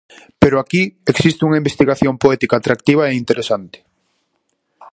[0.41, 0.81] Pero aquí
[1.13, 3.77] existe unha investigación poética atractiva e interesante.